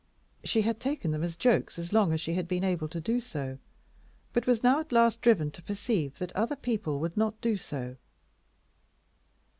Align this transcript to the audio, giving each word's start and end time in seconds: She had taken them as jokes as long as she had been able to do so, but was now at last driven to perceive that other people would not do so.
She 0.43 0.63
had 0.63 0.79
taken 0.79 1.11
them 1.11 1.21
as 1.21 1.35
jokes 1.35 1.77
as 1.77 1.93
long 1.93 2.11
as 2.11 2.19
she 2.19 2.33
had 2.33 2.47
been 2.47 2.63
able 2.63 2.87
to 2.87 2.99
do 2.99 3.19
so, 3.19 3.59
but 4.33 4.47
was 4.47 4.63
now 4.63 4.79
at 4.79 4.91
last 4.91 5.21
driven 5.21 5.51
to 5.51 5.61
perceive 5.61 6.17
that 6.17 6.35
other 6.35 6.55
people 6.55 6.99
would 6.99 7.15
not 7.15 7.39
do 7.39 7.55
so. 7.55 7.97